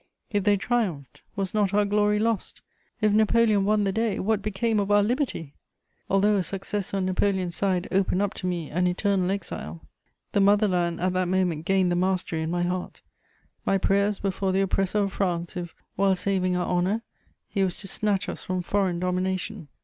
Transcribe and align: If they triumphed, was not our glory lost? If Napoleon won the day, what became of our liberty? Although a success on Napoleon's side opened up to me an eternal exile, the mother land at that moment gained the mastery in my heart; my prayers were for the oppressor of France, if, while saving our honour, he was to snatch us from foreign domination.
If 0.31 0.45
they 0.45 0.57
triumphed, 0.57 1.21
was 1.35 1.53
not 1.53 1.75
our 1.75 1.85
glory 1.85 2.17
lost? 2.17 2.63
If 3.01 3.13
Napoleon 3.13 3.65
won 3.65 3.83
the 3.83 3.91
day, 3.91 4.17
what 4.17 4.41
became 4.41 4.79
of 4.79 4.89
our 4.89 5.03
liberty? 5.03 5.53
Although 6.09 6.37
a 6.37 6.41
success 6.41 6.91
on 6.91 7.05
Napoleon's 7.05 7.55
side 7.55 7.87
opened 7.91 8.23
up 8.23 8.33
to 8.33 8.47
me 8.47 8.71
an 8.71 8.87
eternal 8.87 9.29
exile, 9.29 9.85
the 10.31 10.39
mother 10.41 10.67
land 10.67 10.99
at 10.99 11.13
that 11.13 11.27
moment 11.27 11.65
gained 11.65 11.91
the 11.91 11.95
mastery 11.95 12.41
in 12.41 12.49
my 12.49 12.63
heart; 12.63 13.03
my 13.63 13.77
prayers 13.77 14.23
were 14.23 14.31
for 14.31 14.51
the 14.51 14.61
oppressor 14.61 15.03
of 15.03 15.13
France, 15.13 15.55
if, 15.55 15.75
while 15.97 16.15
saving 16.15 16.55
our 16.57 16.65
honour, 16.65 17.03
he 17.47 17.63
was 17.63 17.77
to 17.77 17.87
snatch 17.87 18.27
us 18.27 18.41
from 18.43 18.63
foreign 18.63 18.99
domination. 18.99 19.67